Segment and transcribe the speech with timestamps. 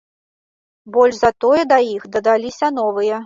[0.95, 3.19] Больш за тое, да іх дадаліся новыя.